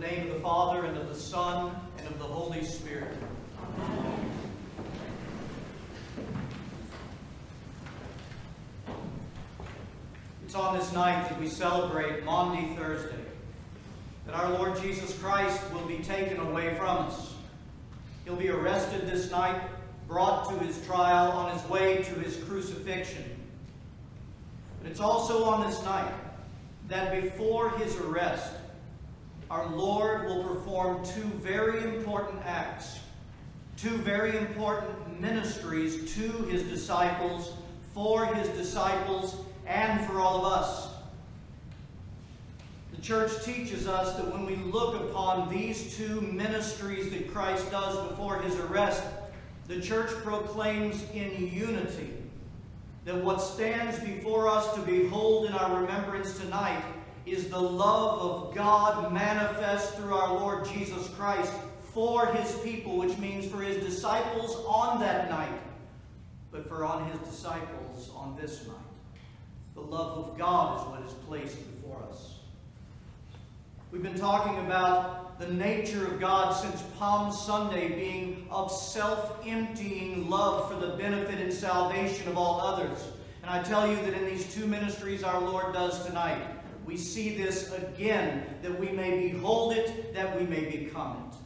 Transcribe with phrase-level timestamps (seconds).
[0.00, 3.14] the name of the Father, and of the Son, and of the Holy Spirit.
[3.74, 4.30] Amen.
[10.44, 13.14] It's on this night that we celebrate Maundy Thursday,
[14.26, 17.34] that our Lord Jesus Christ will be taken away from us.
[18.24, 19.60] He'll be arrested this night,
[20.08, 23.24] brought to his trial on his way to his crucifixion.
[24.80, 26.14] But it's also on this night
[26.88, 28.54] that before his arrest,
[29.50, 33.00] our Lord will perform two very important acts,
[33.76, 37.54] two very important ministries to his disciples,
[37.92, 40.88] for his disciples, and for all of us.
[42.94, 48.08] The church teaches us that when we look upon these two ministries that Christ does
[48.08, 49.02] before his arrest,
[49.66, 52.12] the church proclaims in unity
[53.04, 56.82] that what stands before us to behold in our remembrance tonight
[57.32, 61.52] is the love of God manifest through our Lord Jesus Christ
[61.92, 65.60] for his people, which means for his disciples on that night,
[66.50, 68.76] but for on his disciples on this night.
[69.74, 72.34] The love of God is what is placed before us.
[73.92, 80.28] We've been talking about the nature of God since Palm Sunday being of self emptying
[80.28, 83.04] love for the benefit and salvation of all others.
[83.42, 86.42] And I tell you that in these two ministries our Lord does tonight,
[86.90, 91.36] we see this again, that we may behold it, that we may become it.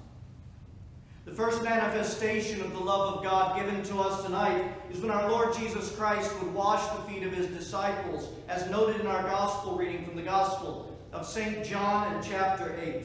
[1.27, 5.31] The first manifestation of the love of God given to us tonight is when our
[5.31, 9.77] Lord Jesus Christ would wash the feet of his disciples, as noted in our gospel
[9.77, 11.63] reading from the Gospel of St.
[11.63, 13.03] John in chapter 8.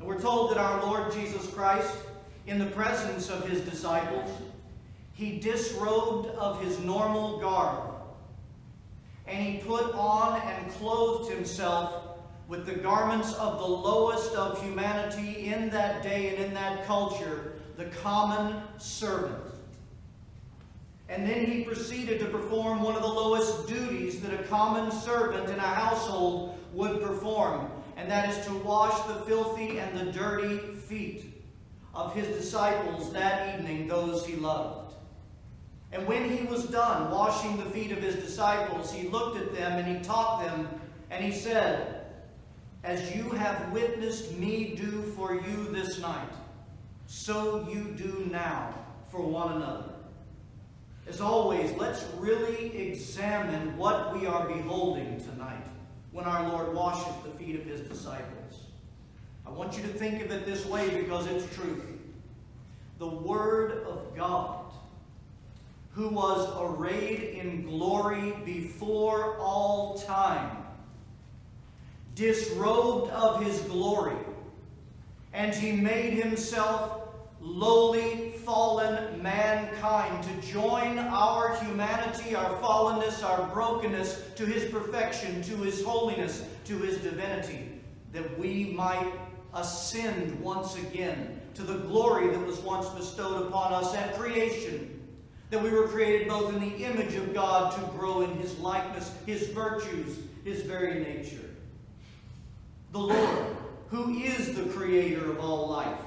[0.00, 1.96] And we're told that our Lord Jesus Christ,
[2.48, 4.28] in the presence of his disciples,
[5.12, 7.93] he disrobed of his normal garb
[9.26, 12.04] and he put on and clothed himself
[12.48, 17.54] with the garments of the lowest of humanity in that day and in that culture,
[17.76, 19.42] the common servant.
[21.08, 25.48] And then he proceeded to perform one of the lowest duties that a common servant
[25.48, 30.58] in a household would perform, and that is to wash the filthy and the dirty
[30.58, 31.42] feet
[31.94, 34.83] of his disciples that evening, those he loved.
[35.94, 39.78] And when he was done washing the feet of his disciples, he looked at them
[39.78, 40.68] and he taught them,
[41.08, 42.06] and he said,
[42.82, 46.32] As you have witnessed me do for you this night,
[47.06, 48.74] so you do now
[49.08, 49.90] for one another.
[51.06, 55.64] As always, let's really examine what we are beholding tonight
[56.10, 58.64] when our Lord washes the feet of his disciples.
[59.46, 61.84] I want you to think of it this way because it's truth.
[62.98, 64.63] The Word of God
[65.94, 70.56] who was arrayed in glory before all time,
[72.16, 74.16] disrobed of his glory,
[75.32, 77.00] and he made himself
[77.40, 85.56] lowly, fallen mankind to join our humanity, our fallenness, our brokenness to his perfection, to
[85.58, 87.68] his holiness, to his divinity,
[88.12, 89.12] that we might
[89.54, 94.93] ascend once again to the glory that was once bestowed upon us at creation
[95.54, 99.12] that we were created both in the image of God to grow in His likeness,
[99.24, 101.48] His virtues, His very nature.
[102.90, 103.56] The Lord,
[103.88, 106.00] who is the creator of all life,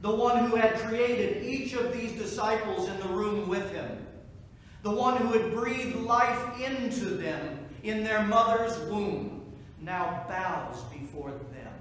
[0.00, 4.06] the one who had created each of these disciples in the room with Him,
[4.82, 11.32] the one who had breathed life into them in their mother's womb, now bows before
[11.32, 11.74] them.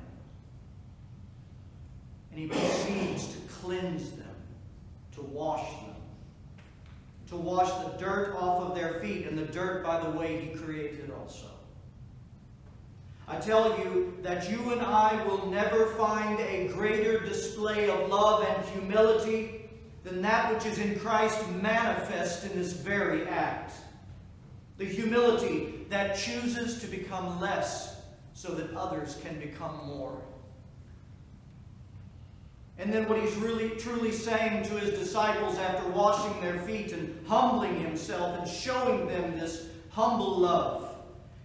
[2.32, 4.36] And He proceeds to cleanse them,
[5.14, 5.96] to wash them
[7.28, 10.58] to wash the dirt off of their feet, and the dirt, by the way, he
[10.58, 11.48] created also.
[13.28, 18.44] I tell you that you and I will never find a greater display of love
[18.44, 19.70] and humility
[20.06, 23.74] than that which is in Christ manifest in this very act.
[24.78, 28.02] The humility that chooses to become less
[28.34, 30.22] so that others can become more.
[32.80, 37.26] And then what he's really truly saying to his disciples after washing their feet and
[37.28, 40.96] humbling himself and showing them this humble love.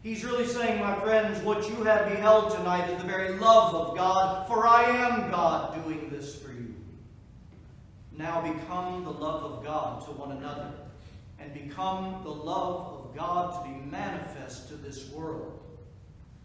[0.02, 3.96] He's really saying, my friends, what you have beheld tonight is the very love of
[3.96, 6.74] God, for I am God doing this for you.
[8.18, 10.72] Now become the love of God to one another,
[11.38, 15.60] and become the love of God to be manifest to this world,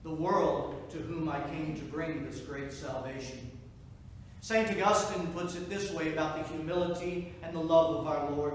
[0.03, 3.56] the world to whom I came to bring this great salvation.
[4.41, 4.69] St.
[4.81, 8.53] Augustine puts it this way about the humility and the love of our Lord.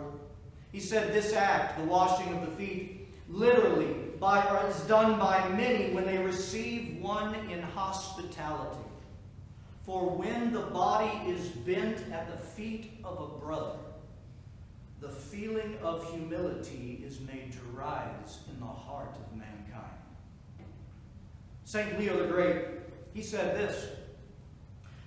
[0.71, 5.49] He said this act, the washing of the feet, literally by, or is done by
[5.51, 8.79] many when they receive one in hospitality.
[9.85, 13.79] For when the body is bent at the feet of a brother,
[15.01, 19.83] the feeling of humility is made to rise in the heart of mankind.
[21.65, 21.99] St.
[21.99, 22.65] Leo the Great,
[23.13, 23.89] he said this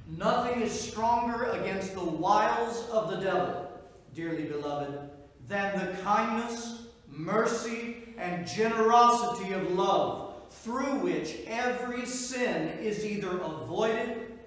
[0.07, 3.71] Nothing is stronger against the wiles of the devil,
[4.13, 5.09] dearly beloved,
[5.47, 14.37] than the kindness, mercy, and generosity of love, through which every sin is either avoided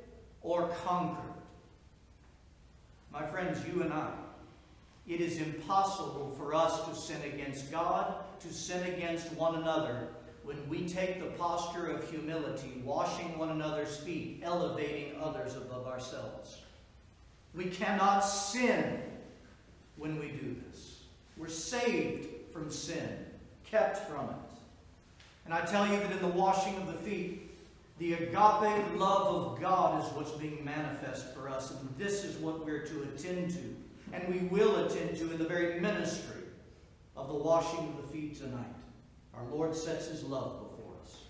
[0.43, 1.25] or conquered.
[3.13, 4.11] My friends, you and I,
[5.09, 10.09] it is impossible for us to sin against God, to sin against one another,
[10.49, 16.63] when we take the posture of humility, washing one another's feet, elevating others above ourselves.
[17.55, 19.03] We cannot sin
[19.97, 21.03] when we do this.
[21.37, 23.27] We're saved from sin,
[23.71, 24.37] kept from it.
[25.45, 27.51] And I tell you that in the washing of the feet,
[27.99, 32.65] the agape love of God is what's being manifest for us, and this is what
[32.65, 33.77] we're to attend to,
[34.15, 36.41] and we will attend to in the very ministry
[37.19, 38.78] of the washing of the feet tonight.
[39.39, 41.23] Our Lord sets his love before us.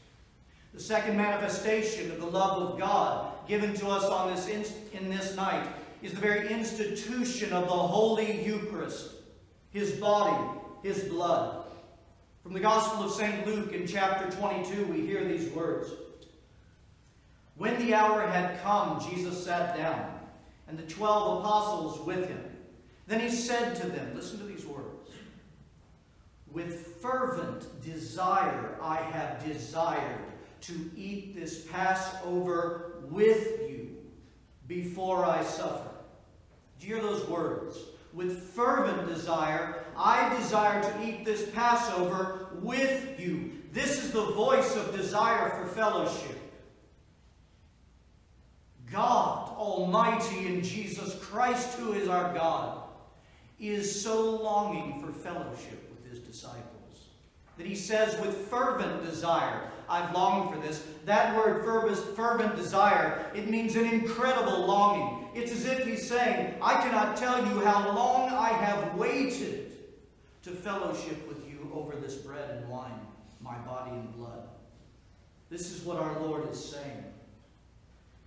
[0.72, 4.64] The second manifestation of the love of God given to us on this in,
[4.98, 5.66] in this night
[6.02, 9.10] is the very institution of the Holy Eucharist,
[9.70, 10.36] his body,
[10.82, 11.64] his blood.
[12.42, 13.46] From the Gospel of St.
[13.46, 15.90] Luke in chapter 22, we hear these words.
[17.56, 20.20] When the hour had come, Jesus sat down,
[20.68, 22.44] and the twelve apostles with him.
[23.08, 24.87] Then he said to them, Listen to these words
[26.58, 30.24] With fervent desire I have desired
[30.62, 33.96] to eat this Passover with you
[34.66, 35.88] before I suffer.
[36.80, 37.78] Do you hear those words?
[38.12, 43.52] With fervent desire, I desire to eat this Passover with you.
[43.72, 46.40] This is the voice of desire for fellowship.
[48.90, 52.82] God Almighty in Jesus Christ, who is our God,
[53.60, 55.87] is so longing for fellowship
[56.28, 56.78] disciples
[57.58, 60.86] that he says, with fervent desire, I've longed for this.
[61.04, 61.64] That word,
[62.14, 65.28] fervent desire, it means an incredible longing.
[65.34, 69.72] It's as if he's saying, I cannot tell you how long I have waited
[70.44, 73.00] to fellowship with you over this bread and wine,
[73.40, 74.48] my body and blood.
[75.50, 77.04] This is what our Lord is saying.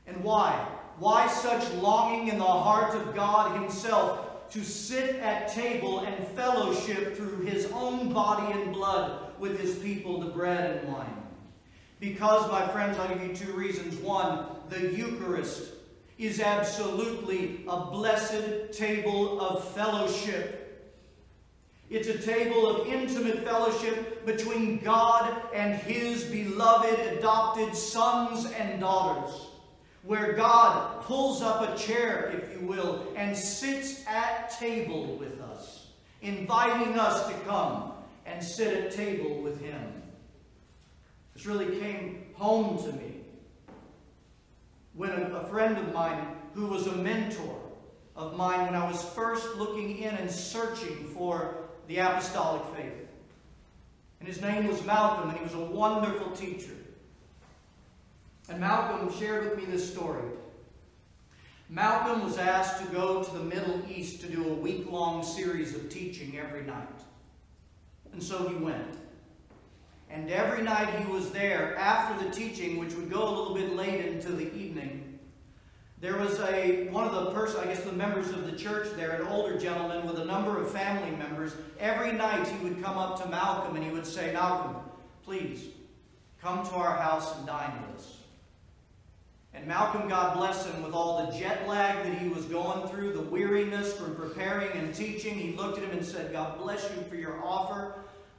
[0.08, 0.68] And why?
[0.98, 7.16] Why such longing in the heart of God Himself to sit at table and fellowship
[7.16, 11.24] through His own body and blood with His people, the bread and wine?
[12.00, 13.96] Because, my friends, I'll give you two reasons.
[13.96, 15.74] One, the Eucharist
[16.18, 20.58] is absolutely a blessed table of fellowship.
[21.90, 29.51] It's a table of intimate fellowship between God and His beloved adopted sons and daughters
[30.04, 35.88] where God pulls up a chair, if you will, and sits at table with us,
[36.22, 37.94] inviting us to come
[38.26, 40.02] and sit at table with Him.
[41.34, 43.22] This really came home to me
[44.94, 47.62] when a, a friend of mine who was a mentor
[48.16, 51.56] of mine when I was first looking in and searching for
[51.88, 53.08] the apostolic faith.
[54.20, 56.76] And his name was Malcolm, and he was a wonderful teacher.
[58.52, 60.30] And Malcolm shared with me this story.
[61.70, 65.74] Malcolm was asked to go to the Middle East to do a week long series
[65.74, 67.00] of teaching every night.
[68.12, 68.98] And so he went.
[70.10, 73.74] And every night he was there after the teaching, which would go a little bit
[73.74, 75.18] late into the evening,
[76.02, 79.12] there was a one of the person, I guess the members of the church there,
[79.12, 81.54] an older gentleman with a number of family members.
[81.80, 84.76] Every night he would come up to Malcolm and he would say, Malcolm,
[85.24, 85.68] please
[86.42, 88.21] come to our house and dine with us.
[89.54, 93.14] And Malcolm, God bless him, with all the jet lag that he was going through,
[93.14, 97.04] the weariness from preparing and teaching, he looked at him and said, God bless you
[97.10, 97.96] for your offer.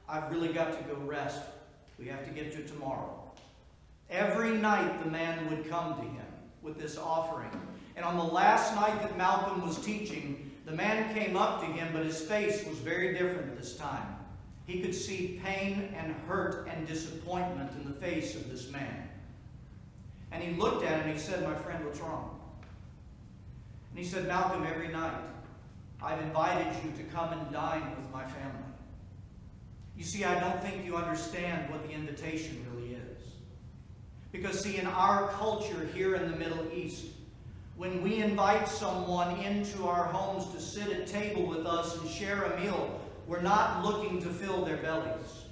[0.09, 1.41] I've really got to go rest.
[1.99, 3.31] We have to get to tomorrow.
[4.09, 6.25] Every night the man would come to him
[6.61, 7.51] with this offering.
[7.95, 11.89] And on the last night that Malcolm was teaching, the man came up to him,
[11.93, 14.15] but his face was very different this time.
[14.65, 19.09] He could see pain and hurt and disappointment in the face of this man.
[20.33, 22.39] And he looked at him and he said, My friend, what's wrong?
[23.91, 25.21] And he said, Malcolm, every night
[26.01, 28.63] I've invited you to come and dine with my family.
[29.95, 33.19] You see, I don't think you understand what the invitation really is.
[34.31, 37.05] Because, see, in our culture here in the Middle East,
[37.77, 42.43] when we invite someone into our homes to sit at table with us and share
[42.43, 45.45] a meal, we're not looking to fill their bellies.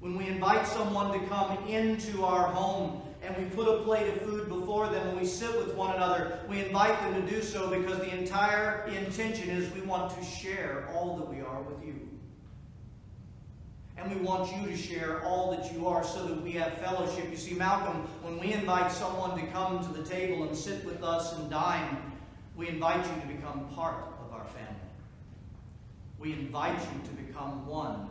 [0.00, 4.22] When we invite someone to come into our home and we put a plate of
[4.22, 7.68] food before them and we sit with one another, we invite them to do so
[7.68, 12.08] because the entire intention is we want to share all that we are with you.
[13.98, 17.30] And we want you to share all that you are so that we have fellowship.
[17.30, 21.02] You see, Malcolm, when we invite someone to come to the table and sit with
[21.02, 21.98] us and dine,
[22.56, 24.74] we invite you to become part of our family.
[26.18, 28.08] We invite you to become one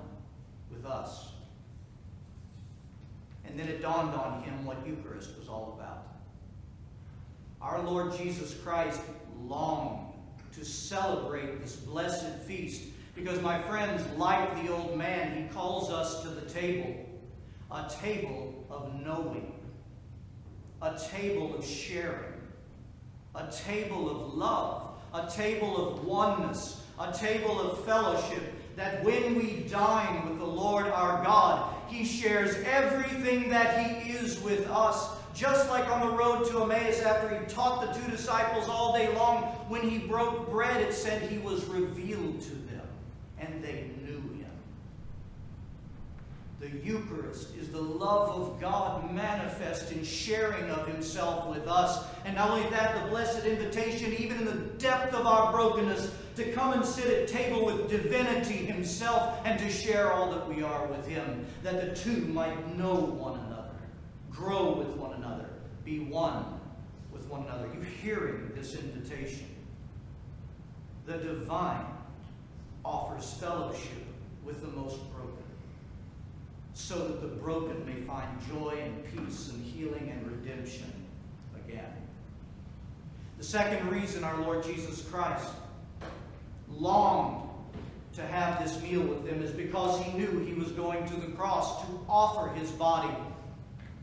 [0.69, 1.29] with us.
[3.47, 6.07] And then it dawned on him what Eucharist was all about.
[7.61, 9.01] Our Lord Jesus Christ
[9.43, 10.13] longed
[10.53, 12.83] to celebrate this blessed feast
[13.15, 17.03] because, my friends, like the old man, he calls us to the table
[17.69, 19.51] a table of knowing,
[20.81, 22.33] a table of sharing,
[23.35, 28.41] a table of love, a table of oneness, a table of fellowship.
[28.75, 34.39] That when we dine with the Lord our God, he shares everything that He is
[34.41, 35.09] with us.
[35.33, 39.13] Just like on the road to Emmaus, after He taught the two disciples all day
[39.13, 42.87] long, when He broke bread, it said He was revealed to them,
[43.39, 44.49] and they knew Him.
[46.59, 52.03] The Eucharist is the love of God manifest in sharing of Himself with us.
[52.25, 56.51] And not only that, the blessed invitation, even in the depth of our brokenness, to
[56.53, 60.85] come and sit at table with divinity himself and to share all that we are
[60.85, 63.75] with him, that the two might know one another,
[64.31, 65.49] grow with one another,
[65.83, 66.45] be one
[67.11, 67.67] with one another.
[67.73, 69.47] You hearing this invitation?
[71.07, 71.85] The divine
[72.85, 74.05] offers fellowship
[74.45, 75.43] with the most broken,
[76.73, 80.93] so that the broken may find joy and peace and healing and redemption
[81.65, 81.93] again.
[83.39, 85.47] The second reason our Lord Jesus Christ
[86.69, 87.49] longed
[88.13, 91.27] to have this meal with them is because he knew he was going to the
[91.33, 93.13] cross to offer his body,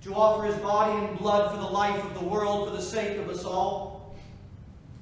[0.02, 3.18] to offer his body and blood for the life of the world, for the sake
[3.18, 4.14] of us all.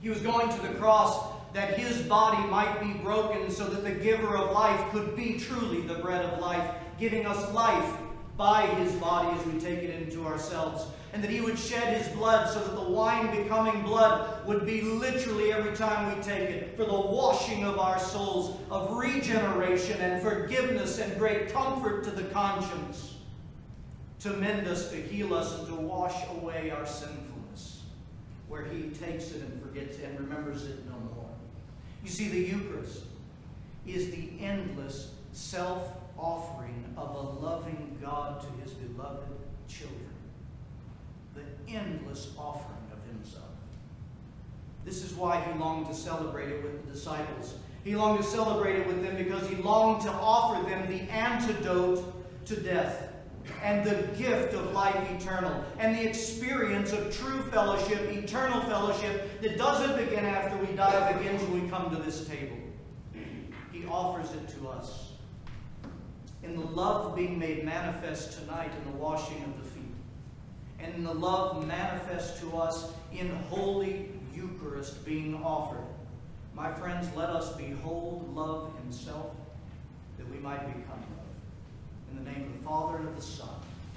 [0.01, 3.93] He was going to the cross that his body might be broken so that the
[3.93, 7.95] giver of life could be truly the bread of life, giving us life
[8.39, 12.09] by his body as we take it into ourselves and that he would shed his
[12.17, 16.75] blood so that the wine becoming blood would be literally every time we take it
[16.77, 22.25] for the washing of our souls, of regeneration and forgiveness and great comfort to the
[22.25, 23.17] conscience,
[24.21, 27.83] to mend us, to heal us, and to wash away our sinfulness,
[28.49, 31.29] where he takes it and forgets it and remembers it no more.
[32.03, 33.05] You see, the Eucharist
[33.87, 39.29] is the endless self offering of a loving God to his beloved
[39.69, 40.13] children
[41.35, 43.45] the endless offering of himself.
[44.85, 47.55] This is why he longed to celebrate it with the disciples.
[47.85, 52.05] He longed to celebrate it with them because he longed to offer them the antidote
[52.47, 53.09] to death
[53.63, 59.59] and the gift of life eternal and the experience of true fellowship, eternal fellowship that
[59.59, 62.57] doesn't begin after we die, begins when we come to this table.
[63.73, 65.13] He offers it to us.
[66.43, 69.69] In the love being made manifest tonight in the washing of the
[70.83, 75.85] and the love manifest to us in Holy Eucharist being offered.
[76.55, 79.31] My friends, let us behold love himself
[80.19, 82.11] that we might become love.
[82.11, 83.49] In the name of the Father, and of the Son,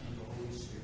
[0.08, 0.84] and of the Holy Spirit.